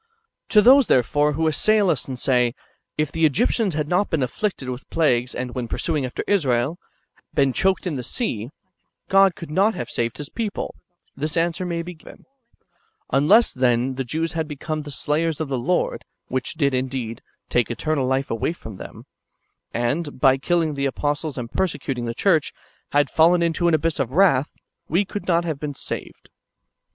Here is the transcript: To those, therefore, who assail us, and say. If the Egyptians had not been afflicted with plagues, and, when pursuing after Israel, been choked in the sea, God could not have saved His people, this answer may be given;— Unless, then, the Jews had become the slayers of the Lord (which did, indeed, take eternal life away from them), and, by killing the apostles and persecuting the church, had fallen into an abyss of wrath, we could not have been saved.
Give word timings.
To 0.49 0.63
those, 0.63 0.87
therefore, 0.87 1.33
who 1.33 1.45
assail 1.45 1.91
us, 1.91 2.07
and 2.07 2.17
say. 2.17 2.55
If 2.97 3.11
the 3.11 3.23
Egyptians 3.23 3.75
had 3.75 3.87
not 3.87 4.09
been 4.09 4.23
afflicted 4.23 4.67
with 4.67 4.89
plagues, 4.89 5.35
and, 5.35 5.53
when 5.53 5.67
pursuing 5.67 6.07
after 6.07 6.23
Israel, 6.27 6.79
been 7.35 7.53
choked 7.53 7.85
in 7.85 7.97
the 7.97 8.01
sea, 8.01 8.49
God 9.09 9.35
could 9.35 9.51
not 9.51 9.75
have 9.75 9.91
saved 9.91 10.17
His 10.17 10.27
people, 10.27 10.73
this 11.15 11.37
answer 11.37 11.67
may 11.67 11.83
be 11.83 11.93
given;— 11.93 12.25
Unless, 13.13 13.53
then, 13.53 13.93
the 13.93 14.03
Jews 14.03 14.33
had 14.33 14.47
become 14.47 14.81
the 14.81 14.89
slayers 14.89 15.39
of 15.39 15.49
the 15.49 15.59
Lord 15.59 16.03
(which 16.29 16.55
did, 16.55 16.73
indeed, 16.73 17.21
take 17.47 17.69
eternal 17.69 18.07
life 18.07 18.31
away 18.31 18.53
from 18.53 18.77
them), 18.77 19.03
and, 19.71 20.19
by 20.19 20.35
killing 20.37 20.73
the 20.73 20.87
apostles 20.87 21.37
and 21.37 21.51
persecuting 21.51 22.05
the 22.05 22.15
church, 22.15 22.53
had 22.91 23.07
fallen 23.07 23.43
into 23.43 23.67
an 23.67 23.75
abyss 23.75 23.99
of 23.99 24.13
wrath, 24.13 24.51
we 24.89 25.05
could 25.05 25.27
not 25.27 25.45
have 25.45 25.59
been 25.59 25.75
saved. 25.75 26.29